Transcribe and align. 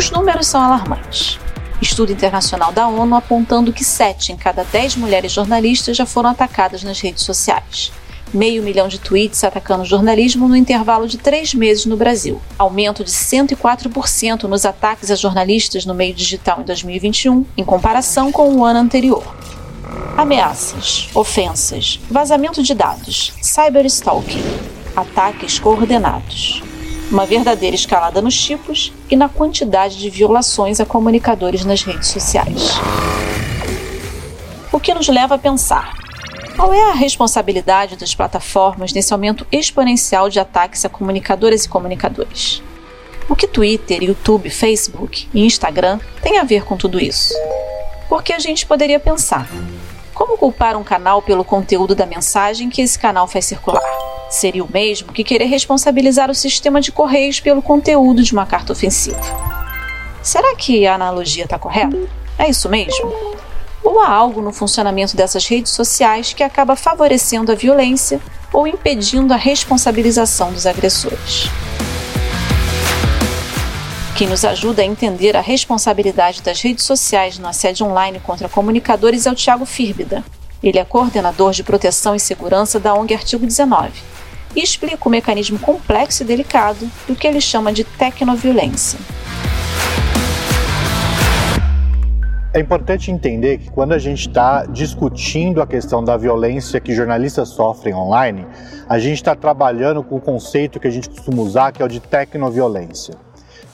Os 0.00 0.10
números 0.10 0.46
são 0.46 0.62
alarmantes. 0.62 1.38
Estudo 1.78 2.10
internacional 2.10 2.72
da 2.72 2.88
ONU 2.88 3.14
apontando 3.14 3.70
que 3.70 3.84
7 3.84 4.32
em 4.32 4.36
cada 4.36 4.64
10 4.64 4.96
mulheres 4.96 5.30
jornalistas 5.30 5.94
já 5.94 6.06
foram 6.06 6.30
atacadas 6.30 6.82
nas 6.82 6.98
redes 6.98 7.22
sociais. 7.22 7.92
Meio 8.32 8.62
milhão 8.62 8.88
de 8.88 8.98
tweets 8.98 9.44
atacando 9.44 9.82
o 9.82 9.86
jornalismo 9.86 10.48
no 10.48 10.56
intervalo 10.56 11.06
de 11.06 11.18
três 11.18 11.52
meses 11.52 11.84
no 11.84 11.98
Brasil. 11.98 12.40
Aumento 12.58 13.04
de 13.04 13.10
104% 13.10 14.44
nos 14.44 14.64
ataques 14.64 15.10
a 15.10 15.14
jornalistas 15.14 15.84
no 15.84 15.92
meio 15.92 16.14
digital 16.14 16.62
em 16.62 16.64
2021, 16.64 17.44
em 17.54 17.62
comparação 17.62 18.32
com 18.32 18.54
o 18.54 18.64
ano 18.64 18.80
anterior. 18.80 19.22
Ameaças, 20.16 21.10
ofensas, 21.14 22.00
vazamento 22.10 22.62
de 22.62 22.72
dados, 22.72 23.34
cyberstalking, 23.42 24.42
ataques 24.96 25.58
coordenados. 25.58 26.62
Uma 27.10 27.26
verdadeira 27.26 27.74
escalada 27.74 28.22
nos 28.22 28.40
tipos 28.40 28.92
e 29.10 29.16
na 29.16 29.28
quantidade 29.28 29.98
de 29.98 30.08
violações 30.08 30.78
a 30.78 30.86
comunicadores 30.86 31.64
nas 31.64 31.82
redes 31.82 32.08
sociais. 32.08 32.74
O 34.72 34.78
que 34.78 34.94
nos 34.94 35.08
leva 35.08 35.34
a 35.34 35.38
pensar: 35.38 35.92
qual 36.54 36.72
é 36.72 36.90
a 36.90 36.94
responsabilidade 36.94 37.96
das 37.96 38.14
plataformas 38.14 38.92
nesse 38.92 39.12
aumento 39.12 39.44
exponencial 39.50 40.28
de 40.28 40.38
ataques 40.38 40.84
a 40.84 40.88
comunicadoras 40.88 41.64
e 41.64 41.68
comunicadores? 41.68 42.62
O 43.28 43.34
que 43.34 43.48
Twitter, 43.48 44.04
YouTube, 44.04 44.48
Facebook 44.48 45.28
e 45.34 45.44
Instagram 45.44 45.98
têm 46.22 46.38
a 46.38 46.44
ver 46.44 46.64
com 46.64 46.76
tudo 46.76 47.00
isso? 47.00 47.34
Porque 48.08 48.32
a 48.32 48.38
gente 48.38 48.64
poderia 48.64 49.00
pensar: 49.00 49.48
como 50.14 50.38
culpar 50.38 50.76
um 50.76 50.84
canal 50.84 51.20
pelo 51.22 51.44
conteúdo 51.44 51.92
da 51.92 52.06
mensagem 52.06 52.70
que 52.70 52.80
esse 52.80 52.96
canal 52.96 53.26
faz 53.26 53.46
circular? 53.46 54.09
Seria 54.30 54.62
o 54.62 54.72
mesmo 54.72 55.12
que 55.12 55.24
querer 55.24 55.46
responsabilizar 55.46 56.30
o 56.30 56.34
sistema 56.34 56.80
de 56.80 56.92
correios 56.92 57.40
pelo 57.40 57.60
conteúdo 57.60 58.22
de 58.22 58.32
uma 58.32 58.46
carta 58.46 58.72
ofensiva. 58.72 59.20
Será 60.22 60.54
que 60.54 60.86
a 60.86 60.94
analogia 60.94 61.42
está 61.42 61.58
correta? 61.58 61.98
É 62.38 62.48
isso 62.48 62.68
mesmo? 62.68 63.12
Ou 63.82 64.00
há 64.00 64.08
algo 64.08 64.40
no 64.40 64.52
funcionamento 64.52 65.16
dessas 65.16 65.46
redes 65.46 65.72
sociais 65.72 66.32
que 66.32 66.44
acaba 66.44 66.76
favorecendo 66.76 67.50
a 67.50 67.56
violência 67.56 68.20
ou 68.52 68.68
impedindo 68.68 69.34
a 69.34 69.36
responsabilização 69.36 70.52
dos 70.52 70.64
agressores? 70.64 71.48
Quem 74.16 74.28
nos 74.28 74.44
ajuda 74.44 74.82
a 74.82 74.84
entender 74.84 75.36
a 75.36 75.40
responsabilidade 75.40 76.40
das 76.40 76.60
redes 76.60 76.84
sociais 76.84 77.36
no 77.36 77.48
assédio 77.48 77.84
online 77.84 78.20
contra 78.20 78.48
comunicadores 78.48 79.26
é 79.26 79.32
o 79.32 79.34
Tiago 79.34 79.66
Firbida. 79.66 80.22
Ele 80.62 80.78
é 80.78 80.84
coordenador 80.84 81.50
de 81.50 81.64
proteção 81.64 82.14
e 82.14 82.20
segurança 82.20 82.78
da 82.78 82.94
ONG 82.94 83.14
Artigo 83.14 83.44
19 83.44 84.19
e 84.54 84.62
explica 84.62 85.08
o 85.08 85.10
mecanismo 85.10 85.58
complexo 85.58 86.22
e 86.22 86.26
delicado 86.26 86.90
do 87.06 87.14
que 87.14 87.26
ele 87.26 87.40
chama 87.40 87.72
de 87.72 87.84
tecnoviolência. 87.84 88.98
É 92.52 92.58
importante 92.58 93.12
entender 93.12 93.58
que 93.58 93.70
quando 93.70 93.92
a 93.92 93.98
gente 93.98 94.26
está 94.26 94.66
discutindo 94.66 95.62
a 95.62 95.66
questão 95.66 96.02
da 96.02 96.16
violência 96.16 96.80
que 96.80 96.92
jornalistas 96.92 97.50
sofrem 97.50 97.94
online, 97.94 98.44
a 98.88 98.98
gente 98.98 99.16
está 99.16 99.36
trabalhando 99.36 100.02
com 100.02 100.16
o 100.16 100.20
conceito 100.20 100.80
que 100.80 100.88
a 100.88 100.90
gente 100.90 101.08
costuma 101.08 101.42
usar, 101.42 101.70
que 101.70 101.80
é 101.80 101.84
o 101.84 101.88
de 101.88 102.00
tecnoviolência 102.00 103.14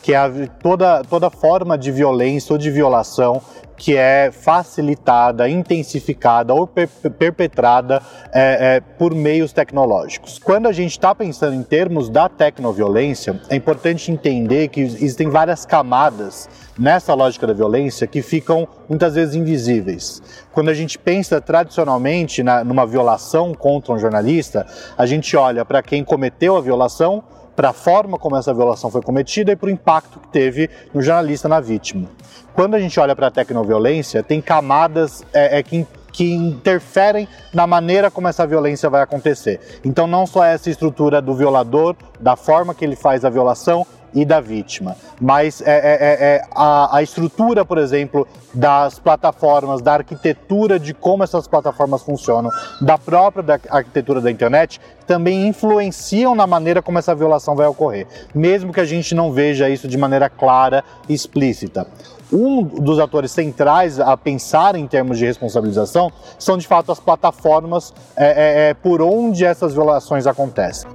que 0.06 0.12
é 0.12 0.18
a, 0.18 0.30
toda, 0.62 1.02
toda 1.02 1.28
forma 1.28 1.76
de 1.76 1.90
violência 1.90 2.52
ou 2.52 2.58
de 2.58 2.70
violação 2.70 3.42
que 3.76 3.96
é 3.96 4.30
facilitada, 4.32 5.48
intensificada 5.48 6.54
ou 6.54 6.66
per 6.66 6.88
perpetrada 7.18 8.02
é, 8.32 8.76
é, 8.76 8.80
por 8.80 9.14
meios 9.14 9.52
tecnológicos. 9.52 10.38
Quando 10.38 10.66
a 10.66 10.72
gente 10.72 10.92
está 10.92 11.14
pensando 11.14 11.54
em 11.54 11.62
termos 11.62 12.08
da 12.08 12.28
tecnoviolência, 12.28 13.40
é 13.48 13.56
importante 13.56 14.10
entender 14.10 14.68
que 14.68 14.80
existem 14.80 15.28
várias 15.28 15.66
camadas 15.66 16.48
nessa 16.78 17.14
lógica 17.14 17.46
da 17.46 17.52
violência 17.52 18.06
que 18.06 18.22
ficam 18.22 18.66
muitas 18.88 19.14
vezes 19.14 19.34
invisíveis. 19.34 20.22
Quando 20.52 20.68
a 20.68 20.74
gente 20.74 20.98
pensa 20.98 21.40
tradicionalmente 21.40 22.42
na, 22.42 22.62
numa 22.62 22.86
violação 22.86 23.54
contra 23.54 23.92
um 23.92 23.98
jornalista, 23.98 24.66
a 24.96 25.06
gente 25.06 25.36
olha 25.36 25.64
para 25.64 25.82
quem 25.82 26.04
cometeu 26.04 26.56
a 26.56 26.60
violação 26.60 27.22
para 27.56 27.70
a 27.70 27.72
forma 27.72 28.18
como 28.18 28.36
essa 28.36 28.52
violação 28.52 28.90
foi 28.90 29.02
cometida 29.02 29.50
e 29.50 29.56
para 29.56 29.66
o 29.66 29.70
impacto 29.70 30.20
que 30.20 30.28
teve 30.28 30.70
no 30.92 31.02
jornalista, 31.02 31.48
na 31.48 31.58
vítima. 31.58 32.08
Quando 32.54 32.74
a 32.74 32.78
gente 32.78 33.00
olha 33.00 33.16
para 33.16 33.26
a 33.26 33.30
tecnoviolência, 33.30 34.22
tem 34.22 34.40
camadas 34.40 35.24
é, 35.32 35.58
é, 35.58 35.62
que 35.62 35.86
que 36.16 36.32
interferem 36.32 37.28
na 37.52 37.66
maneira 37.66 38.10
como 38.10 38.26
essa 38.26 38.46
violência 38.46 38.88
vai 38.88 39.02
acontecer. 39.02 39.60
Então, 39.84 40.06
não 40.06 40.26
só 40.26 40.42
essa 40.42 40.70
estrutura 40.70 41.20
do 41.20 41.34
violador, 41.34 41.94
da 42.18 42.34
forma 42.34 42.74
que 42.74 42.82
ele 42.86 42.96
faz 42.96 43.22
a 43.22 43.28
violação, 43.28 43.86
e 44.14 44.24
da 44.24 44.40
vítima. 44.40 44.96
Mas 45.20 45.60
é, 45.60 45.64
é, 45.64 45.74
é, 45.74 46.36
é 46.36 46.42
a, 46.54 46.96
a, 46.96 47.02
estrutura, 47.02 47.64
por 47.64 47.78
exemplo, 47.78 48.26
das 48.52 48.98
plataformas, 48.98 49.82
da 49.82 49.94
arquitetura 49.94 50.78
de 50.78 50.94
como 50.94 51.24
essas 51.24 51.46
plataformas 51.46 52.02
funcionam, 52.02 52.50
da 52.80 52.98
própria 52.98 53.42
da 53.42 53.60
arquitetura 53.70 54.20
da 54.20 54.30
internet, 54.30 54.80
também 55.06 55.46
influenciam 55.46 56.34
na 56.34 56.46
maneira 56.46 56.82
como 56.82 56.98
essa 56.98 57.14
violação 57.14 57.54
vai 57.54 57.66
ocorrer, 57.66 58.06
mesmo 58.34 58.72
que 58.72 58.80
a 58.80 58.84
gente 58.84 59.14
não 59.14 59.32
veja 59.32 59.68
isso 59.68 59.86
de 59.86 59.96
maneira 59.96 60.28
clara 60.28 60.84
e 61.08 61.14
explícita 61.14 61.86
um 62.32 62.62
dos 62.62 62.98
atores 62.98 63.30
centrais 63.30 64.00
a 64.00 64.16
pensar 64.16 64.74
em 64.74 64.86
termos 64.86 65.18
de 65.18 65.24
responsabilização 65.24 66.10
são 66.38 66.58
de 66.58 66.66
fato 66.66 66.90
as 66.90 67.00
plataformas 67.00 67.92
é, 68.16 68.26
é, 68.26 68.70
é 68.70 68.74
por 68.74 69.00
onde 69.00 69.44
essas 69.44 69.72
violações 69.72 70.26
acontecem. 70.26 70.88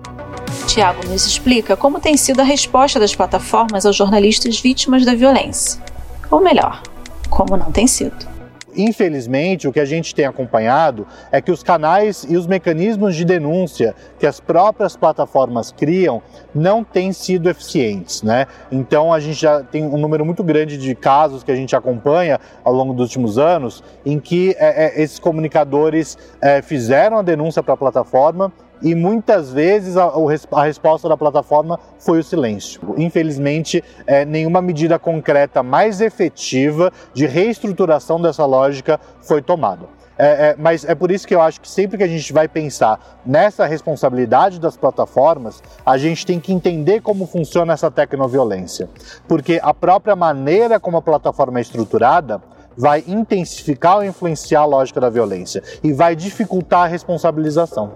Tiago 0.74 1.06
nos 1.06 1.26
explica 1.26 1.76
como 1.76 2.00
tem 2.00 2.16
sido 2.16 2.40
a 2.40 2.46
resposta 2.46 2.98
das 2.98 3.14
plataformas 3.14 3.86
aos 3.86 3.94
jornalistas 3.94 4.58
vítimas 4.58 5.04
da 5.04 5.14
violência. 5.14 5.82
Ou 6.30 6.40
melhor, 6.40 6.82
como 7.30 7.58
não 7.58 7.74
tem 7.74 7.86
sido. 7.88 8.26
Infelizmente, 8.74 9.68
o 9.68 9.74
que 9.74 9.82
a 9.82 9.86
gente 9.86 10.16
tem 10.16 10.24
acompanhado 10.24 11.06
é 11.30 11.42
que 11.42 11.52
os 11.52 11.62
canais 11.62 12.26
e 12.30 12.38
os 12.38 12.48
mecanismos 12.48 13.18
de 13.18 13.26
denúncia 13.26 13.94
que 14.18 14.26
as 14.26 14.40
próprias 14.40 14.96
plataformas 14.96 15.74
criam 15.74 16.22
não 16.56 16.86
têm 16.86 17.12
sido 17.12 17.50
eficientes, 17.50 18.24
né? 18.24 18.46
Então 18.72 19.12
a 19.12 19.20
gente 19.20 19.42
já 19.42 19.62
tem 19.62 19.84
um 19.84 19.98
número 19.98 20.26
muito 20.26 20.42
grande 20.42 20.78
de 20.78 20.96
casos 20.96 21.44
que 21.44 21.52
a 21.52 21.56
gente 21.56 21.76
acompanha 21.76 22.40
ao 22.64 22.72
longo 22.72 22.94
dos 22.94 23.08
últimos 23.08 23.38
anos 23.38 23.84
em 24.06 24.18
que 24.22 24.56
é, 24.58 25.04
esses 25.04 25.20
comunicadores 25.20 26.18
é, 26.42 26.62
fizeram 26.62 27.18
a 27.18 27.22
denúncia 27.22 27.62
para 27.62 27.74
a 27.74 27.78
plataforma 27.78 28.54
e 28.82 28.96
muitas 28.96 29.52
vezes 29.52 29.98
a, 29.98 30.12
a, 30.52 30.64
resposta 30.64 31.08
da 31.08 31.16
plataforma 31.16 31.80
foi 32.00 32.20
o 32.20 32.24
silêncio. 32.24 32.82
Infelizmente, 32.98 33.84
é, 34.06 34.26
nenhuma 34.26 34.62
medida 34.62 34.98
concreta 34.98 35.62
mais 35.62 36.02
efetiva 36.02 36.92
de 37.14 37.26
reestruturação 37.26 38.22
dessa 38.22 38.46
lógica 38.46 39.00
foi 39.22 39.42
tomada. 39.42 39.86
É, 40.18 40.50
é, 40.50 40.56
mas 40.58 40.86
é 40.86 40.94
por 40.94 41.10
isso 41.10 41.28
que 41.28 41.34
eu 41.34 41.42
acho 41.42 41.60
que 41.60 41.68
sempre 41.68 41.98
que 41.98 42.04
a 42.04 42.08
gente 42.08 42.32
vai 42.32 42.48
pensar 42.48 43.20
nessa 43.26 43.66
responsabilidade 43.66 44.60
das 44.60 44.78
plataformas, 44.78 45.64
a 45.84 45.98
gente 45.98 46.26
tem 46.26 46.40
que 46.40 46.54
entender 46.54 47.02
como 47.02 47.26
funciona 47.26 47.74
essa 47.74 47.90
tecnoviolência. 47.90 48.88
Porque 49.28 49.60
a 49.64 49.74
própria 49.74 50.16
maneira 50.16 50.80
como 50.80 50.98
a 50.98 51.02
plataforma 51.02 51.60
é 51.60 51.62
estruturada 51.62 52.42
vai 52.78 53.04
intensificar 53.08 53.98
ou 53.98 54.04
influenciar 54.04 54.62
a 54.62 54.66
lógica 54.66 55.00
da 55.00 55.10
violência 55.10 55.64
e 55.84 55.92
vai 55.92 56.16
dificultar 56.16 56.84
a 56.84 56.88
responsabilização. 56.88 57.94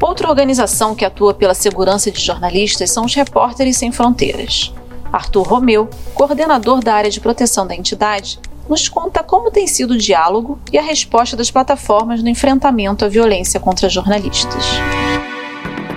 Outra 0.00 0.28
organização 0.28 0.94
que 0.94 1.04
atua 1.04 1.32
pela 1.32 1.54
segurança 1.54 2.10
de 2.10 2.20
jornalistas 2.20 2.90
são 2.90 3.04
os 3.04 3.14
Repórteres 3.14 3.78
Sem 3.78 3.90
Fronteiras. 3.90 4.72
Arthur 5.12 5.46
Romeu, 5.46 5.88
coordenador 6.14 6.82
da 6.82 6.94
área 6.94 7.10
de 7.10 7.20
proteção 7.20 7.66
da 7.66 7.74
entidade, 7.74 8.38
nos 8.68 8.88
conta 8.88 9.22
como 9.22 9.50
tem 9.50 9.66
sido 9.66 9.92
o 9.92 9.98
diálogo 9.98 10.58
e 10.72 10.78
a 10.78 10.82
resposta 10.82 11.36
das 11.36 11.50
plataformas 11.50 12.22
no 12.22 12.28
enfrentamento 12.28 13.04
à 13.04 13.08
violência 13.08 13.60
contra 13.60 13.88
jornalistas. 13.88 14.64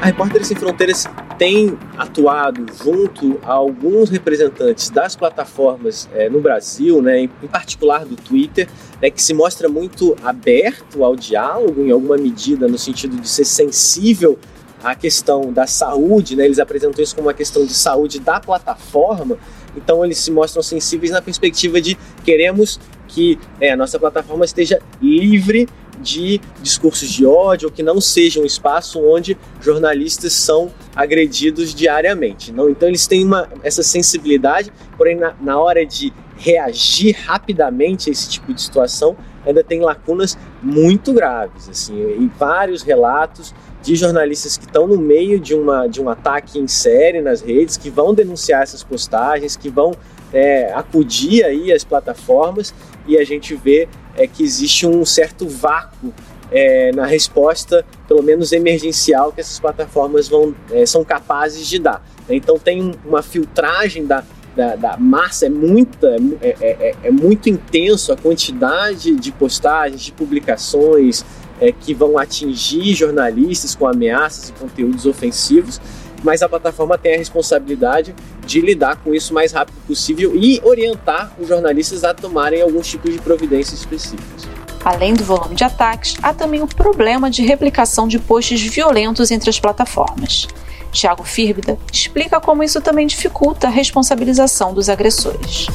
A 0.02 0.06
Repórteres 0.06 0.48
Sem 0.48 0.56
Fronteiras 0.56 1.06
tem 1.38 1.78
atuado 1.98 2.66
junto 2.82 3.38
a 3.44 3.52
alguns 3.52 4.10
representantes 4.10 4.90
das 4.90 5.14
plataformas 5.14 6.08
é, 6.14 6.30
no 6.30 6.40
Brasil, 6.40 7.02
né, 7.02 7.20
em 7.20 7.48
particular 7.52 8.06
do 8.06 8.16
Twitter, 8.16 8.70
né, 9.02 9.10
que 9.10 9.22
se 9.22 9.34
mostra 9.34 9.68
muito 9.68 10.16
aberto 10.24 11.04
ao 11.04 11.18
diálogo 11.18 11.82
em 11.82 11.92
alguma 11.92 12.16
medida, 12.16 12.66
no 12.66 12.78
sentido 12.78 13.18
de 13.18 13.28
ser 13.28 13.44
sensível 13.44 14.40
à 14.82 14.96
questão 14.96 15.52
da 15.52 15.68
saúde, 15.68 16.34
né, 16.34 16.46
eles 16.46 16.60
apresentam 16.60 17.04
isso 17.04 17.14
como 17.14 17.28
uma 17.28 17.34
questão 17.34 17.66
de 17.66 17.74
saúde 17.74 18.22
da 18.22 18.40
plataforma, 18.40 19.38
então 19.76 20.06
eles 20.06 20.18
se 20.18 20.32
mostram 20.32 20.64
sensíveis 20.64 21.12
na 21.12 21.22
perspectiva 21.22 21.82
de 21.82 21.98
queremos 22.24 22.80
que 23.06 23.38
é, 23.60 23.72
a 23.72 23.78
nossa 23.78 24.00
plataforma 24.00 24.46
esteja 24.46 24.80
livre 25.02 25.68
de 26.00 26.40
discursos 26.62 27.10
de 27.10 27.26
ódio 27.26 27.68
ou 27.68 27.74
que 27.74 27.84
não 27.84 28.00
seja 28.00 28.40
um 28.40 28.46
espaço 28.46 29.00
onde 29.02 29.38
jornalistas 29.62 30.34
são 30.34 30.72
agredidos 30.96 31.74
diariamente. 31.74 32.52
Não, 32.52 32.70
então 32.70 32.88
eles 32.88 33.06
têm 33.08 33.24
uma, 33.24 33.50
essa 33.64 33.84
sensibilidade, 33.84 34.72
porém 34.98 35.16
na, 35.16 35.34
na 35.42 35.60
hora 35.60 35.86
de 35.86 36.14
reagir 36.38 37.16
rapidamente 37.26 38.10
a 38.10 38.12
esse 38.14 38.30
tipo 38.30 38.54
de 38.54 38.62
situação 38.62 39.18
ainda 39.46 39.64
tem 39.64 39.82
lacunas 39.82 40.38
muito 40.62 41.14
graves, 41.14 41.70
assim, 41.70 41.96
e 41.96 42.30
vários 42.38 42.84
relatos 42.84 43.54
de 43.82 43.96
jornalistas 43.96 44.58
que 44.58 44.66
estão 44.66 44.86
no 44.88 44.98
meio 44.98 45.40
de, 45.40 45.56
uma, 45.56 45.88
de 45.88 46.02
um 46.02 46.10
ataque 46.10 46.60
em 46.60 46.68
série 46.68 47.22
nas 47.22 47.42
redes, 47.42 47.78
que 47.78 47.90
vão 47.90 48.14
denunciar 48.14 48.64
essas 48.64 48.84
postagens, 48.84 49.56
que 49.56 49.70
vão 49.70 49.94
é, 50.34 50.72
acudir 50.74 51.44
aí 51.44 51.72
as 51.72 51.84
plataformas 51.84 52.74
e 53.08 53.18
a 53.18 53.24
gente 53.24 53.56
vê 53.56 53.88
é, 54.16 54.28
que 54.28 54.44
existe 54.44 54.86
um 54.86 55.06
certo 55.06 55.48
vácuo 55.48 56.14
é, 56.52 56.92
na 56.94 57.06
resposta, 57.06 57.86
pelo 58.08 58.24
menos 58.24 58.52
emergencial, 58.52 59.32
que 59.32 59.42
essas 59.42 59.60
plataformas 59.60 60.28
vão, 60.28 60.56
é, 60.72 60.86
são 60.86 61.04
capazes 61.04 61.68
de 61.68 61.80
dar. 61.80 62.04
Então 62.30 62.58
tem 62.58 62.94
uma 63.06 63.22
filtragem 63.22 64.06
da, 64.06 64.24
da, 64.56 64.76
da 64.76 64.98
massa, 64.98 65.46
é, 65.46 65.50
muita, 65.50 66.08
é, 66.42 66.56
é, 66.60 66.70
é, 66.90 66.96
é 67.04 67.12
muito 67.12 67.50
intenso 67.50 68.12
a 68.12 68.18
quantidade 68.18 69.16
de 69.16 69.32
postagens, 69.32 70.02
de 70.02 70.12
publicações, 70.12 71.24
é, 71.62 71.72
que 71.72 71.94
vão 71.94 72.18
atingir 72.18 72.94
jornalistas 72.94 73.76
com 73.76 73.88
ameaças 73.88 74.50
e 74.50 74.54
conteúdos 74.54 75.06
ofensivos, 75.06 75.80
mas 76.24 76.42
a 76.42 76.50
plataforma 76.50 76.98
tem 76.98 77.16
a 77.16 77.18
responsabilidade 77.18 78.16
de 78.46 78.62
lidar 78.62 78.98
com 78.98 79.14
isso 79.14 79.32
o 79.32 79.36
mais 79.36 79.52
rápido 79.52 79.76
possível 79.86 80.36
e 80.36 80.62
orientar 80.64 81.32
os 81.40 81.48
jornalistas 81.48 82.04
a 82.04 82.14
tomarem 82.14 82.62
alguns 82.62 82.88
tipos 82.88 83.12
de 83.12 83.20
providências 83.20 83.80
específicas. 83.80 84.48
Além 84.84 85.14
do 85.14 85.24
volume 85.24 85.56
de 85.56 85.64
ataques, 85.64 86.16
há 86.22 86.34
também 86.34 86.62
o 86.62 86.68
problema 86.68 87.30
de 87.30 87.42
replicação 87.42 88.08
de 88.08 88.18
posts 88.18 88.62
violentos 88.62 89.30
entre 89.30 89.50
as 89.50 89.60
plataformas. 89.60 90.48
Tiago 90.92 91.24
Firbida 91.24 91.78
explica 91.92 92.40
como 92.40 92.64
isso 92.64 92.82
também 92.82 93.06
dificulta 93.06 93.68
a 93.68 93.70
responsabilização 93.70 94.74
dos 94.74 94.90
agressores 94.90 95.68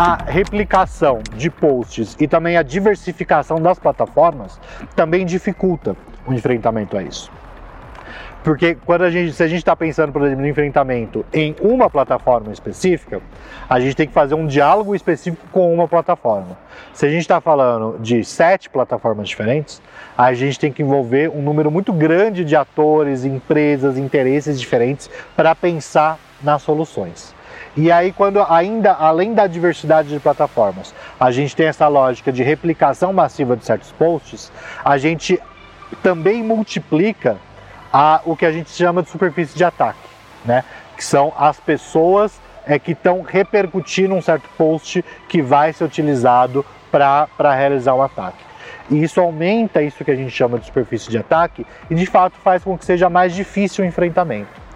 a 0.00 0.16
replicação 0.30 1.20
de 1.36 1.50
posts 1.50 2.16
e 2.20 2.28
também 2.28 2.56
a 2.56 2.62
diversificação 2.62 3.60
das 3.60 3.80
plataformas 3.80 4.60
também 4.94 5.26
dificulta 5.26 5.96
o 6.24 6.32
enfrentamento 6.32 6.96
a 6.96 7.02
isso. 7.02 7.32
Porque 8.44 8.76
quando 8.86 9.02
a 9.02 9.10
gente, 9.10 9.32
se 9.32 9.42
a 9.42 9.48
gente 9.48 9.58
está 9.58 9.74
pensando, 9.74 10.12
por 10.12 10.22
exemplo, 10.22 10.42
no 10.42 10.48
enfrentamento 10.48 11.24
em 11.32 11.54
uma 11.60 11.90
plataforma 11.90 12.52
específica, 12.52 13.20
a 13.68 13.80
gente 13.80 13.96
tem 13.96 14.06
que 14.06 14.12
fazer 14.12 14.34
um 14.34 14.46
diálogo 14.46 14.94
específico 14.94 15.44
com 15.50 15.74
uma 15.74 15.88
plataforma. 15.88 16.56
Se 16.92 17.04
a 17.04 17.10
gente 17.10 17.22
está 17.22 17.40
falando 17.40 17.98
de 17.98 18.24
sete 18.24 18.70
plataformas 18.70 19.28
diferentes, 19.28 19.82
a 20.16 20.32
gente 20.32 20.58
tem 20.58 20.72
que 20.72 20.82
envolver 20.82 21.28
um 21.30 21.42
número 21.42 21.70
muito 21.70 21.92
grande 21.92 22.44
de 22.44 22.56
atores, 22.56 23.24
empresas, 23.24 23.98
interesses 23.98 24.58
diferentes 24.60 25.10
para 25.36 25.54
pensar 25.54 26.18
nas 26.42 26.62
soluções. 26.62 27.34
E 27.76 27.92
aí, 27.92 28.12
quando 28.12 28.40
ainda, 28.42 28.92
além 28.92 29.34
da 29.34 29.46
diversidade 29.46 30.08
de 30.08 30.18
plataformas, 30.18 30.94
a 31.18 31.30
gente 31.30 31.54
tem 31.54 31.66
essa 31.66 31.86
lógica 31.86 32.32
de 32.32 32.42
replicação 32.42 33.12
massiva 33.12 33.56
de 33.56 33.64
certos 33.64 33.92
posts, 33.92 34.50
a 34.84 34.96
gente 34.96 35.40
também 36.02 36.42
multiplica 36.42 37.36
a, 37.92 38.20
o 38.24 38.36
que 38.36 38.46
a 38.46 38.52
gente 38.52 38.70
chama 38.70 39.02
de 39.02 39.10
superfície 39.10 39.56
de 39.56 39.64
ataque, 39.64 39.98
né? 40.44 40.64
que 40.96 41.04
são 41.04 41.32
as 41.36 41.58
pessoas 41.60 42.40
é, 42.66 42.78
que 42.78 42.92
estão 42.92 43.22
repercutindo 43.22 44.14
um 44.14 44.20
certo 44.20 44.48
post 44.58 45.04
que 45.28 45.40
vai 45.40 45.72
ser 45.72 45.84
utilizado 45.84 46.64
para 46.90 47.54
realizar 47.54 47.94
um 47.94 48.02
ataque. 48.02 48.48
E 48.90 49.02
isso 49.02 49.20
aumenta 49.20 49.82
isso 49.82 50.04
que 50.04 50.10
a 50.10 50.16
gente 50.16 50.30
chama 50.30 50.58
de 50.58 50.66
superfície 50.66 51.10
de 51.10 51.18
ataque 51.18 51.66
e 51.90 51.94
de 51.94 52.06
fato 52.06 52.38
faz 52.38 52.64
com 52.64 52.76
que 52.76 52.84
seja 52.84 53.08
mais 53.08 53.34
difícil 53.34 53.84
o 53.84 53.86
enfrentamento. 53.86 54.68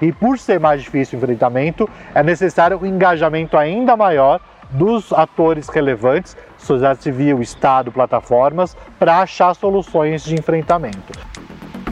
E 0.00 0.12
por 0.12 0.38
ser 0.38 0.58
mais 0.58 0.82
difícil 0.82 1.18
o 1.18 1.22
enfrentamento, 1.22 1.88
é 2.14 2.22
necessário 2.22 2.78
um 2.80 2.86
engajamento 2.86 3.56
ainda 3.56 3.96
maior 3.96 4.40
dos 4.70 5.12
atores 5.12 5.68
relevantes, 5.68 6.36
sociedade 6.58 7.02
civil, 7.02 7.40
Estado, 7.40 7.90
plataformas, 7.90 8.76
para 8.98 9.20
achar 9.20 9.54
soluções 9.54 10.24
de 10.24 10.34
enfrentamento. 10.34 11.12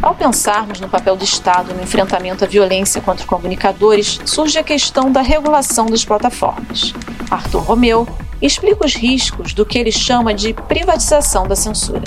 Ao 0.06 0.14
pensarmos 0.14 0.78
no 0.78 0.88
papel 0.88 1.16
do 1.16 1.24
Estado 1.24 1.74
no 1.74 1.82
enfrentamento 1.82 2.44
à 2.44 2.46
violência 2.46 3.00
contra 3.00 3.26
comunicadores, 3.26 4.20
surge 4.24 4.56
a 4.56 4.62
questão 4.62 5.10
da 5.10 5.20
regulação 5.20 5.86
das 5.86 6.04
plataformas. 6.04 6.94
Arthur 7.28 7.62
Romeu 7.62 8.06
explica 8.40 8.86
os 8.86 8.94
riscos 8.94 9.52
do 9.52 9.66
que 9.66 9.76
ele 9.76 9.90
chama 9.90 10.32
de 10.32 10.54
privatização 10.54 11.48
da 11.48 11.56
censura. 11.56 12.04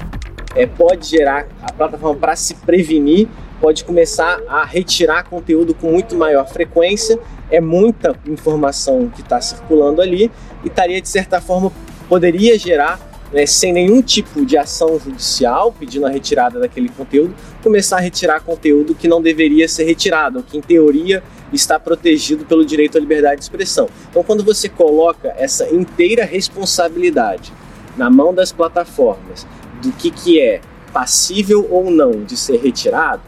É, 0.56 0.66
pode 0.66 1.08
gerar 1.08 1.48
a 1.62 1.74
plataforma 1.74 2.18
para 2.18 2.38
se 2.38 2.56
prevenir 2.56 3.28
pode 3.60 3.84
começar 3.84 4.40
a 4.48 4.64
retirar 4.64 5.24
conteúdo 5.24 5.74
com 5.74 5.92
muito 5.92 6.16
maior 6.16 6.48
frequência. 6.48 7.20
É 7.52 7.60
muita 7.60 8.16
informação 8.26 9.10
que 9.10 9.22
está 9.22 9.42
circulando 9.42 10.02
ali 10.02 10.32
e 10.64 10.68
estaria, 10.68 11.02
de 11.02 11.10
certa 11.10 11.42
forma, 11.42 11.72
poderia 12.08 12.58
gerar, 12.58 13.00
né, 13.32 13.46
sem 13.46 13.72
nenhum 13.72 14.02
tipo 14.02 14.46
de 14.46 14.58
ação 14.58 15.00
judicial, 15.00 15.74
pedindo 15.78 16.06
a 16.06 16.10
retirada 16.10 16.60
daquele 16.60 16.90
conteúdo, 16.90 17.36
começar 17.64 17.98
a 17.98 18.02
retirar 18.02 18.42
conteúdo 18.42 18.96
que 18.96 19.08
não 19.08 19.22
deveria 19.22 19.68
ser 19.68 19.84
retirado, 19.84 20.44
que 20.44 20.58
em 20.58 20.62
teoria 20.62 21.24
está 21.54 21.80
protegido 21.80 22.46
pelo 22.46 22.66
direito 22.66 22.98
à 22.98 23.02
liberdade 23.02 23.38
de 23.38 23.44
expressão. 23.44 23.88
Então, 24.10 24.24
quando 24.24 24.44
você 24.44 24.70
coloca 24.70 25.34
essa 25.38 25.68
inteira 25.74 26.26
responsabilidade 26.26 27.52
na 27.98 28.10
mão 28.10 28.34
das 28.34 28.52
plataformas 28.52 29.46
do 29.82 29.92
que, 29.92 30.12
que 30.12 30.40
é 30.40 30.62
passível 30.94 31.68
ou 31.70 31.90
não 31.90 32.24
de 32.24 32.36
ser 32.36 32.58
retirado, 32.58 33.22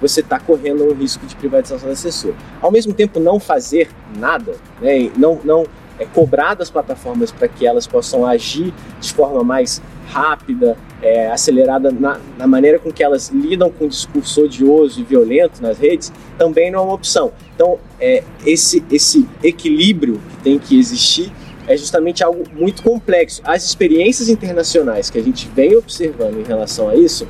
você 0.00 0.20
está 0.20 0.38
correndo 0.38 0.84
um 0.84 0.94
risco 0.94 1.24
de 1.26 1.34
privatização 1.36 1.88
da 1.88 1.96
censura. 1.96 2.34
Ao 2.60 2.70
mesmo 2.70 2.92
tempo, 2.92 3.18
não 3.18 3.40
fazer 3.40 3.88
nada, 4.18 4.54
né, 4.80 5.10
não, 5.16 5.40
não 5.42 5.64
é, 5.98 6.04
cobrar 6.04 6.54
das 6.54 6.70
plataformas 6.70 7.30
para 7.30 7.48
que 7.48 7.66
elas 7.66 7.86
possam 7.86 8.26
agir 8.26 8.72
de 9.00 9.12
forma 9.12 9.42
mais 9.42 9.82
rápida, 10.08 10.76
é, 11.02 11.28
acelerada 11.28 11.90
na, 11.90 12.18
na, 12.38 12.46
maneira 12.46 12.78
com 12.78 12.92
que 12.92 13.02
elas 13.02 13.28
lidam 13.28 13.70
com 13.70 13.86
o 13.86 13.88
discurso 13.88 14.44
odioso 14.44 15.00
e 15.00 15.04
violento 15.04 15.60
nas 15.60 15.78
redes, 15.78 16.12
também 16.38 16.70
não 16.70 16.80
é 16.80 16.82
uma 16.82 16.94
opção. 16.94 17.32
Então, 17.54 17.78
é, 18.00 18.22
esse, 18.44 18.84
esse 18.90 19.28
equilíbrio 19.42 20.20
que 20.30 20.36
tem 20.42 20.58
que 20.58 20.78
existir 20.78 21.32
é 21.66 21.76
justamente 21.76 22.22
algo 22.22 22.44
muito 22.52 22.82
complexo. 22.82 23.42
As 23.44 23.64
experiências 23.64 24.28
internacionais 24.28 25.10
que 25.10 25.18
a 25.18 25.22
gente 25.22 25.48
vem 25.48 25.76
observando 25.76 26.38
em 26.38 26.44
relação 26.44 26.88
a 26.88 26.94
isso 26.94 27.26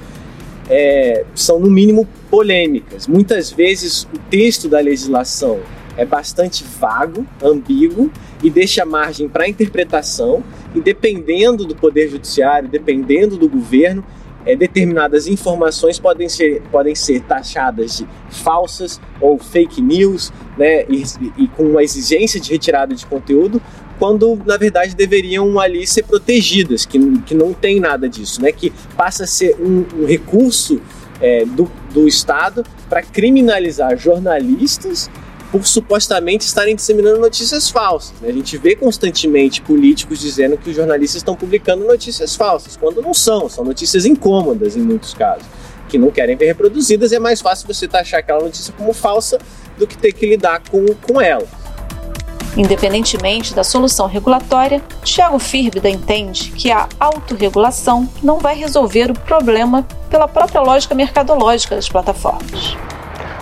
é, 0.69 1.25
são, 1.35 1.59
no 1.59 1.71
mínimo, 1.71 2.07
polêmicas. 2.31 3.07
Muitas 3.07 3.51
vezes 3.51 4.05
o 4.05 4.19
texto 4.31 4.69
da 4.69 4.81
legislação 4.81 5.61
é 5.97 6.05
bastante 6.05 6.65
vago, 6.79 7.27
ambíguo 7.43 8.11
e 8.43 8.51
deixa 8.51 8.85
margem 8.85 9.29
para 9.29 9.49
interpretação. 9.49 10.43
E 10.75 10.81
dependendo 10.81 11.65
do 11.65 11.75
poder 11.75 12.09
judiciário, 12.09 12.69
dependendo 12.69 13.37
do 13.37 13.49
governo, 13.49 14.05
é, 14.45 14.55
determinadas 14.55 15.27
informações 15.27 15.99
podem 15.99 16.29
ser, 16.29 16.63
podem 16.71 16.95
ser 16.95 17.21
taxadas 17.23 17.99
de 17.99 18.07
falsas 18.31 19.01
ou 19.21 19.39
fake 19.39 19.83
news, 19.83 20.33
né, 20.57 20.85
e, 20.85 21.03
e 21.37 21.49
com 21.49 21.65
uma 21.65 21.83
exigência 21.83 22.39
de 22.39 22.53
retirada 22.53 22.95
de 22.95 23.05
conteúdo, 23.05 23.61
quando 23.99 24.39
na 24.45 24.57
verdade 24.57 24.95
deveriam 24.95 25.59
ali 25.59 25.87
ser 25.87 26.05
protegidas, 26.05 26.85
que, 26.85 26.99
que 27.23 27.35
não 27.35 27.53
tem 27.53 27.81
nada 27.81 28.09
disso, 28.09 28.41
né? 28.43 28.53
que 28.53 28.73
passa 28.97 29.25
a 29.25 29.27
ser 29.27 29.57
um, 29.59 29.85
um 30.03 30.07
recurso 30.07 30.81
é, 31.21 31.45
do, 31.45 31.71
do 31.93 32.07
Estado 32.07 32.65
para 32.89 33.03
criminalizar 33.03 33.97
jornalistas 33.97 35.11
por 35.51 35.67
supostamente 35.67 36.45
estarem 36.45 36.75
disseminando 36.75 37.21
notícias 37.21 37.71
falsas. 37.71 38.21
Né? 38.21 38.29
A 38.29 38.33
gente 38.33 38.57
vê 38.59 38.75
constantemente 38.75 39.63
políticos 39.63 40.21
dizendo 40.21 40.57
que 40.57 40.71
os 40.71 40.77
jornalistas 40.77 41.17
estão 41.17 41.37
publicando 41.37 41.85
notícias 41.85 42.35
falsas, 42.35 42.77
quando 42.77 43.01
não 43.01 43.15
são, 43.15 43.49
são 43.49 43.65
notícias 43.65 44.05
incômodas 44.05 44.77
em 44.77 44.81
muitos 44.81 45.15
casos, 45.15 45.47
que 45.89 45.99
não 45.99 46.11
querem 46.11 46.37
ver 46.37 46.47
reproduzidas, 46.47 47.13
e 47.13 47.17
é 47.17 47.19
mais 47.19 47.41
fácil 47.41 47.67
você 47.67 47.87
taxar 47.87 48.21
aquela 48.21 48.41
notícia 48.43 48.75
como 48.77 48.93
falsa 48.93 49.39
do 49.79 49.87
que 49.87 49.97
ter 49.97 50.13
que 50.13 50.27
lidar 50.27 50.63
com, 50.69 50.85
com 51.07 51.21
ela. 51.21 51.47
Independentemente 52.57 53.55
da 53.55 53.63
solução 53.63 54.07
regulatória, 54.07 54.83
Tiago 55.05 55.39
Firbida 55.39 55.91
entende 55.91 56.51
que 56.53 56.71
a 56.71 56.89
autorregulação 56.99 58.09
não 58.23 58.39
vai 58.39 58.57
resolver 58.57 59.11
o 59.11 59.15
problema 59.15 59.87
pela 60.09 60.27
própria 60.27 60.63
lógica 60.63 60.95
mercadológica 60.95 61.77
das 61.77 61.89
plataformas. 61.89 62.75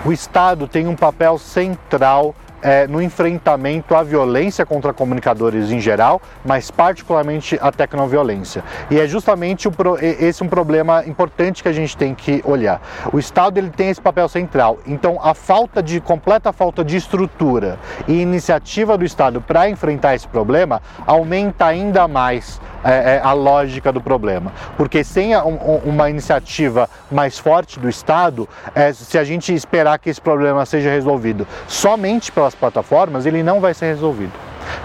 O 0.04 0.12
Estado 0.12 0.68
tem 0.68 0.86
um 0.86 0.94
papel 0.94 1.38
central 1.38 2.34
é, 2.64 2.86
no 2.86 3.02
enfrentamento 3.02 3.94
à 3.94 4.02
violência 4.02 4.64
contra 4.64 4.94
comunicadores 4.94 5.70
em 5.70 5.78
geral, 5.78 6.20
mas 6.44 6.70
particularmente 6.70 7.58
a 7.60 7.70
tecnoviolência. 7.70 8.64
E 8.90 8.98
é 8.98 9.06
justamente 9.06 9.68
o, 9.68 9.72
esse 10.00 10.42
um 10.42 10.48
problema 10.48 11.04
importante 11.06 11.62
que 11.62 11.68
a 11.68 11.72
gente 11.72 11.94
tem 11.96 12.14
que 12.14 12.42
olhar. 12.44 12.80
O 13.12 13.18
Estado 13.18 13.58
ele 13.58 13.68
tem 13.68 13.90
esse 13.90 14.00
papel 14.00 14.28
central, 14.28 14.78
então 14.86 15.20
a 15.22 15.34
falta 15.34 15.82
de 15.82 16.00
completa 16.00 16.52
falta 16.52 16.82
de 16.82 16.96
estrutura 16.96 17.78
e 18.08 18.22
iniciativa 18.22 18.96
do 18.96 19.04
Estado 19.04 19.42
para 19.42 19.68
enfrentar 19.68 20.14
esse 20.14 20.26
problema 20.26 20.80
aumenta 21.06 21.66
ainda 21.66 22.08
mais 22.08 22.60
é, 22.82 23.16
é, 23.16 23.20
a 23.22 23.32
lógica 23.32 23.90
do 23.90 24.00
problema. 24.00 24.52
Porque 24.76 25.02
sem 25.02 25.34
a, 25.34 25.44
um, 25.44 25.56
uma 25.84 26.08
iniciativa 26.08 26.88
mais 27.10 27.38
forte 27.38 27.80
do 27.80 27.88
Estado, 27.88 28.48
é, 28.74 28.92
se 28.92 29.18
a 29.18 29.24
gente 29.24 29.54
esperar 29.54 29.98
que 29.98 30.10
esse 30.10 30.20
problema 30.20 30.64
seja 30.66 30.90
resolvido 30.90 31.46
somente 31.66 32.30
pelas 32.30 32.53
plataformas, 32.54 33.26
ele 33.26 33.42
não 33.42 33.60
vai 33.60 33.74
ser 33.74 33.86
resolvido. 33.86 34.32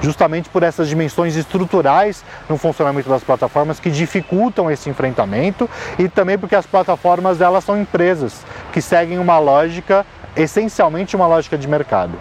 justamente 0.01 0.49
por 0.49 0.61
essas 0.61 0.87
dimensões 0.87 1.35
estruturais 1.35 2.23
no 2.49 2.57
funcionamento 2.57 3.09
das 3.09 3.23
plataformas 3.23 3.79
que 3.79 3.89
dificultam 3.89 4.69
esse 4.69 4.89
enfrentamento 4.89 5.69
e 5.97 6.07
também 6.07 6.37
porque 6.37 6.55
as 6.55 6.65
plataformas 6.65 7.41
elas 7.41 7.63
são 7.63 7.79
empresas 7.79 8.45
que 8.71 8.81
seguem 8.81 9.19
uma 9.19 9.39
lógica 9.39 10.05
essencialmente 10.35 11.15
uma 11.15 11.27
lógica 11.27 11.57
de 11.57 11.67
mercado. 11.67 12.13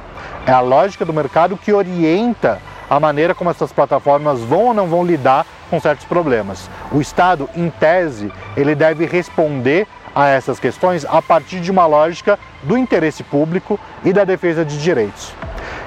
É 0.46 0.52
a 0.52 0.60
lógica 0.60 1.04
do 1.04 1.12
mercado 1.12 1.56
que 1.56 1.72
orienta 1.72 2.58
a 2.88 2.98
maneira 2.98 3.34
como 3.34 3.50
essas 3.50 3.70
plataformas 3.70 4.40
vão 4.40 4.66
ou 4.66 4.74
não 4.74 4.86
vão 4.86 5.04
lidar 5.04 5.46
com 5.68 5.78
certos 5.78 6.06
problemas. 6.06 6.70
O 6.90 7.00
Estado, 7.00 7.48
em 7.54 7.68
tese, 7.68 8.32
ele 8.56 8.74
deve 8.74 9.04
responder 9.04 9.86
a 10.18 10.26
essas 10.26 10.58
questões 10.58 11.04
a 11.04 11.22
partir 11.22 11.60
de 11.60 11.70
uma 11.70 11.86
lógica 11.86 12.36
do 12.64 12.76
interesse 12.76 13.22
público 13.22 13.78
e 14.04 14.12
da 14.12 14.24
defesa 14.24 14.64
de 14.64 14.76
direitos. 14.76 15.32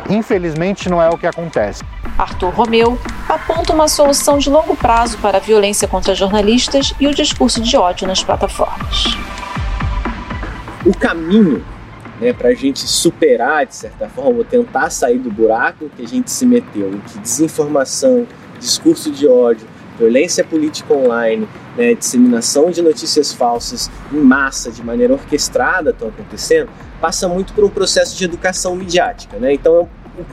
Infelizmente, 0.09 0.89
não 0.89 1.01
é 1.01 1.09
o 1.09 1.17
que 1.17 1.27
acontece. 1.27 1.83
Arthur 2.17 2.49
Romeu 2.51 2.97
aponta 3.27 3.73
uma 3.73 3.89
solução 3.89 4.37
de 4.37 4.49
longo 4.49 4.73
prazo 4.73 5.17
para 5.17 5.37
a 5.37 5.41
violência 5.41 5.85
contra 5.85 6.15
jornalistas 6.15 6.93
e 6.97 7.07
o 7.07 7.13
discurso 7.13 7.59
de 7.59 7.75
ódio 7.75 8.07
nas 8.07 8.23
plataformas. 8.23 9.03
O 10.85 10.97
caminho 10.97 11.61
né, 12.21 12.31
para 12.31 12.49
a 12.49 12.53
gente 12.53 12.79
superar, 12.79 13.65
de 13.65 13.75
certa 13.75 14.07
forma, 14.07 14.37
ou 14.37 14.45
tentar 14.45 14.89
sair 14.91 15.19
do 15.19 15.29
buraco 15.29 15.89
que 15.89 16.03
a 16.03 16.07
gente 16.07 16.31
se 16.31 16.45
meteu, 16.45 16.93
em 16.93 16.99
que 16.99 17.19
desinformação, 17.19 18.25
discurso 18.57 19.11
de 19.11 19.27
ódio, 19.27 19.67
violência 19.99 20.41
política 20.41 20.93
online, 20.93 21.49
né, 21.77 21.93
disseminação 21.93 22.69
de 22.71 22.81
notícias 22.81 23.33
falsas 23.33 23.89
em 24.11 24.19
massa, 24.19 24.71
de 24.71 24.83
maneira 24.83 25.13
orquestrada, 25.13 25.91
estão 25.91 26.09
acontecendo, 26.09 26.69
passa 26.99 27.27
muito 27.27 27.53
por 27.53 27.63
um 27.63 27.69
processo 27.69 28.17
de 28.17 28.25
educação 28.25 28.75
midiática. 28.75 29.37
Né? 29.37 29.53
Então, 29.53 29.89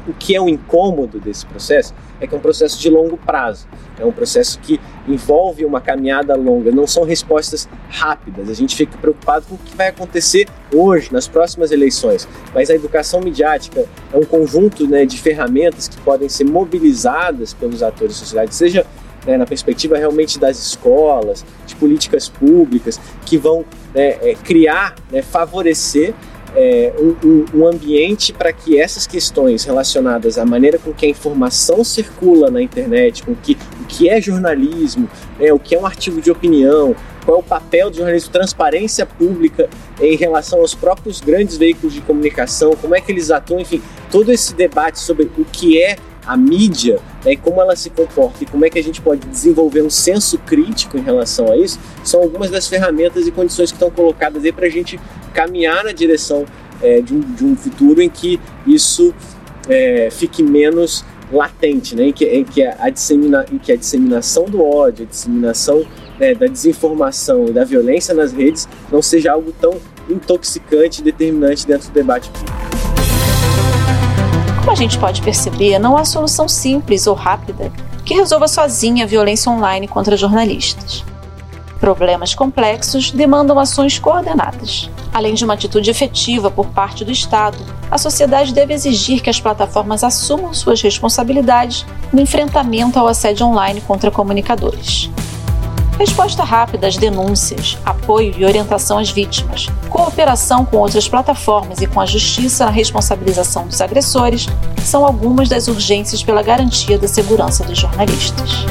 o 0.07 0.13
que 0.13 0.35
é 0.35 0.41
o 0.41 0.49
incômodo 0.49 1.21
desse 1.21 1.47
processo 1.47 1.95
é 2.21 2.27
que 2.27 2.35
é 2.35 2.39
um 2.39 2.41
processo 2.41 2.79
de 2.81 2.91
longo 2.91 3.17
prazo. 3.17 3.69
É 3.99 4.05
um 4.05 4.13
processo 4.13 4.59
que 4.59 4.81
envolve 5.07 5.65
uma 5.65 5.81
caminhada 5.81 6.35
longa, 6.35 6.71
não 6.71 6.87
são 6.87 7.05
respostas 7.05 7.69
rápidas. 7.89 8.51
A 8.51 8.55
gente 8.55 8.75
fica 8.77 8.99
preocupado 8.99 9.47
com 9.47 9.55
o 9.55 9.59
que 9.59 9.77
vai 9.77 9.89
acontecer 9.89 10.49
hoje, 10.75 11.13
nas 11.13 11.29
próximas 11.29 11.71
eleições. 11.71 12.29
Mas 12.55 12.71
a 12.71 12.75
educação 12.75 13.21
midiática 13.21 13.87
é 14.13 14.17
um 14.17 14.25
conjunto 14.25 14.87
né, 14.87 15.07
de 15.07 15.19
ferramentas 15.19 15.89
que 15.89 15.97
podem 15.99 16.29
ser 16.29 16.45
mobilizadas 16.45 17.55
pelos 17.55 17.83
atores 17.83 18.15
da 18.15 18.19
sociedade, 18.19 18.55
seja 18.55 18.85
né, 19.27 19.37
na 19.37 19.47
perspectiva 19.47 19.97
realmente 19.97 20.39
das 20.39 20.59
escolas, 20.59 21.45
de 21.67 21.75
políticas 21.77 22.29
públicas, 22.29 23.01
que 23.25 23.37
vão 23.37 23.65
né, 23.95 24.17
é, 24.23 24.37
criar, 24.43 24.95
né, 25.11 25.23
favorecer 25.23 26.15
é, 26.57 26.93
um, 26.99 27.45
um, 27.55 27.67
ambiente 27.67 28.33
para 28.33 28.53
que 28.53 28.81
essas 28.81 29.07
questões 29.07 29.65
relacionadas 29.65 30.39
à 30.39 30.45
maneira 30.45 30.79
com 30.79 30.93
que 30.93 31.07
a 31.07 31.09
informação 31.09 31.85
circula 31.85 32.51
na 32.51 32.63
internet, 32.63 33.23
com 33.23 33.35
que, 33.35 33.57
o 33.81 33.85
que 33.85 34.09
é 34.09 34.21
jornalismo, 34.21 35.09
né, 35.39 35.53
o 35.53 35.59
que 35.59 35.75
é 35.75 35.79
um 35.79 35.87
artigo 35.87 36.21
de 36.21 36.31
opinião, 36.31 36.97
qual 37.25 37.39
é 37.39 37.41
o 37.41 37.43
papel 37.43 37.91
do 37.91 37.97
jornalismo, 37.97 38.33
transparência 38.33 39.05
pública 39.05 39.69
em 40.01 40.17
relação 40.17 40.61
aos 40.61 40.75
próprios 40.75 41.21
grandes 41.21 41.59
veículos 41.59 41.93
de 41.93 42.01
comunicação, 42.01 42.75
como 42.81 42.95
é 42.95 43.01
que 43.01 43.13
eles 43.13 43.31
atuam, 43.31 43.61
enfim, 43.61 43.83
todo 44.11 44.33
esse 44.33 44.55
debate 44.55 44.99
sobre 44.99 45.31
o 45.37 45.45
que 45.45 45.81
é 45.81 45.97
a 46.27 46.37
mídia 46.37 46.99
né, 47.25 47.37
como 47.37 47.61
ela 47.61 47.75
se 47.77 47.91
comporta 47.91 48.43
e 48.43 48.47
como 48.47 48.65
é 48.65 48.71
que 48.71 48.79
a 48.79 48.83
gente 48.83 49.01
pode 49.01 49.27
desenvolver 49.27 49.83
um 49.83 49.91
senso 49.91 50.39
crítico 50.39 50.97
em 50.97 51.03
relação 51.03 51.51
a 51.51 51.57
isso, 51.57 51.79
são 52.05 52.21
algumas 52.21 52.51
das 52.51 52.67
ferramentas 52.67 53.27
e 53.27 53.31
condições 53.31 53.71
que 53.71 53.77
estão 53.77 53.91
colocadas 53.91 54.45
aí 54.45 54.53
para 54.53 54.67
a 54.67 54.71
gente 54.71 54.99
caminhar 55.33 55.85
na 55.85 55.93
direção 55.93 56.45
é, 56.83 57.01
de, 57.01 57.15
um, 57.15 57.21
de, 57.21 57.45
um, 57.45 57.57
futuro 57.57 58.01
em 58.01 58.09
que 58.09 58.41
isso 58.67 59.15
é, 59.69 60.09
fique 60.11 60.43
menos 60.43 61.05
latente, 61.31 61.95
né, 61.95 62.05
em, 62.05 62.13
que, 62.13 62.25
em, 62.25 62.45
que 62.45 62.63
a 62.63 62.89
dissemina, 62.89 63.45
em 63.53 63.59
que 63.59 63.71
a 63.73 63.77
disseminação 63.77 64.45
do 64.45 64.65
ódio, 64.65 65.05
a 65.05 65.09
disseminação 65.09 65.85
né, 66.19 66.35
da 66.35 66.47
desinformação 66.47 67.47
e 67.49 67.53
da 67.53 67.65
violência 67.65 68.15
nas 68.15 68.33
redes 68.33 68.69
não 68.91 69.03
seja 69.03 69.33
algo 69.33 69.53
tão 69.61 69.79
intoxicante 70.09 71.01
e 71.01 71.05
determinante 71.05 71.67
dentro 71.67 71.89
do 71.89 71.93
debate 71.93 72.31
público. 72.31 72.68
Como 74.69 74.77
a 74.77 74.83
gente 74.83 74.99
pode 74.99 75.23
perceber, 75.23 75.79
não 75.79 75.97
há 75.97 76.05
solução 76.05 76.47
simples 76.47 77.07
ou 77.07 77.15
rápida 77.15 77.73
que 78.05 78.13
resolva 78.13 78.47
sozinha 78.47 79.05
a 79.05 79.09
violência 79.09 79.51
online 79.51 79.89
contra 79.89 80.15
jornalistas. 80.15 81.03
Problemas 81.81 82.35
complexos 82.35 83.11
demandam 83.11 83.59
ações 83.59 83.99
coordenadas. 83.99 84.91
Além 85.11 85.33
de 85.33 85.43
uma 85.43 85.55
atitude 85.55 85.91
efetiva 85.91 86.51
por 86.51 86.67
parte 86.67 87.03
do 87.03 87.11
Estado, 87.11 87.57
a 87.91 87.97
sociedade 87.97 88.53
deve 88.53 88.75
exigir 88.75 89.23
que 89.23 89.31
as 89.31 89.41
plataformas 89.41 90.05
assumam 90.05 90.53
suas 90.53 90.83
responsabilidades 90.83 91.87
no 92.13 92.21
enfrentamento 92.21 92.99
ao 92.99 93.09
assédio 93.09 93.47
online 93.47 93.81
contra 93.81 94.11
comunicadores. 94.11 95.09
Resposta 95.99 96.45
rápida 96.45 96.87
às 96.87 96.97
denúncias, 96.97 97.77
apoio 97.85 98.33
e 98.39 98.45
orientação 98.45 98.99
às 98.99 99.11
vítimas, 99.11 99.67
cooperação 99.91 100.65
com 100.65 100.77
outras 100.77 101.09
plataformas 101.09 101.81
e 101.81 101.89
com 101.89 102.01
a 102.01 102.07
justiça 102.07 102.65
na 102.65 102.71
responsabilização 102.71 103.67
dos 103.67 103.81
agressores 103.81 104.47
são 104.85 105.05
algumas 105.05 105.49
das 105.49 105.67
urgências 105.67 106.23
pela 106.23 106.41
garantia 106.41 106.97
da 106.97 107.09
segurança 107.09 107.65
dos 107.65 107.77
jornalistas. 107.77 108.65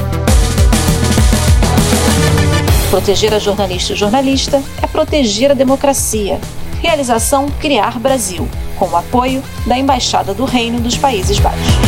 Proteger 2.88 3.34
a 3.34 3.38
jornalista 3.38 3.92
e 3.92 3.94
o 3.94 3.98
jornalista 3.98 4.62
é 4.82 4.86
proteger 4.86 5.50
a 5.50 5.54
democracia. 5.54 6.40
Realização 6.80 7.46
Criar 7.60 7.98
Brasil, 7.98 8.48
com 8.78 8.86
o 8.88 8.96
apoio 8.96 9.42
da 9.66 9.76
Embaixada 9.76 10.32
do 10.32 10.46
Reino 10.46 10.80
dos 10.80 10.96
Países 10.96 11.38
Baixos. 11.38 11.87